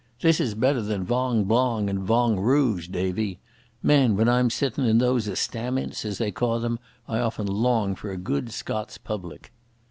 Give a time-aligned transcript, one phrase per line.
[0.19, 3.37] This is better than vongblong and vongrooge, Davie.
[3.83, 8.09] Man, when I'm sittin' in those estamints, as they ca' them, I often long for
[8.09, 9.51] a guid Scots public."